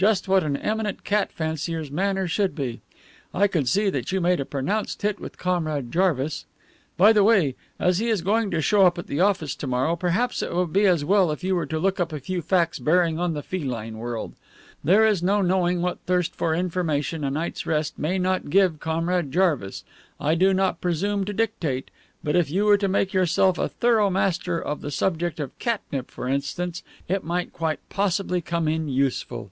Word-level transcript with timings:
Just 0.00 0.28
what 0.28 0.42
an 0.42 0.56
eminent 0.56 1.04
cat 1.04 1.30
fancier's 1.30 1.90
manner 1.90 2.26
should 2.26 2.54
be. 2.54 2.80
I 3.34 3.46
could 3.46 3.68
see 3.68 3.90
that 3.90 4.10
you 4.10 4.18
made 4.18 4.40
a 4.40 4.46
pronounced 4.46 5.02
hit 5.02 5.20
with 5.20 5.36
Comrade 5.36 5.92
Jarvis. 5.92 6.46
By 6.96 7.12
the 7.12 7.22
way, 7.22 7.54
as 7.78 7.98
he 7.98 8.08
is 8.08 8.22
going 8.22 8.50
to 8.52 8.62
show 8.62 8.86
up 8.86 8.96
at 8.96 9.08
the 9.08 9.20
office 9.20 9.54
to 9.56 9.66
morrow, 9.66 9.96
perhaps 9.96 10.40
it 10.42 10.54
would 10.54 10.72
be 10.72 10.86
as 10.86 11.04
well 11.04 11.30
if 11.30 11.44
you 11.44 11.54
were 11.54 11.66
to 11.66 11.78
look 11.78 12.00
up 12.00 12.14
a 12.14 12.18
few 12.18 12.40
facts 12.40 12.78
bearing 12.78 13.18
on 13.18 13.34
the 13.34 13.42
feline 13.42 13.98
world. 13.98 14.32
There 14.82 15.04
is 15.06 15.22
no 15.22 15.42
knowing 15.42 15.82
what 15.82 16.00
thirst 16.06 16.34
for 16.34 16.54
information 16.54 17.22
a 17.22 17.30
night's 17.30 17.66
rest 17.66 17.98
may 17.98 18.18
not 18.18 18.48
give 18.48 18.80
Comrade 18.80 19.30
Jarvis. 19.30 19.84
I 20.18 20.34
do 20.34 20.54
not 20.54 20.80
presume 20.80 21.26
to 21.26 21.34
dictate, 21.34 21.90
but 22.24 22.34
if 22.36 22.50
you 22.50 22.64
were 22.64 22.78
to 22.78 22.88
make 22.88 23.12
yourself 23.12 23.58
a 23.58 23.68
thorough 23.68 24.08
master 24.08 24.58
of 24.58 24.80
the 24.80 24.90
subject 24.90 25.38
of 25.38 25.58
catnip, 25.58 26.10
for 26.10 26.26
instance, 26.26 26.82
it 27.06 27.22
might 27.22 27.52
quite 27.52 27.80
possibly 27.90 28.40
come 28.40 28.66
in 28.66 28.88
useful." 28.88 29.50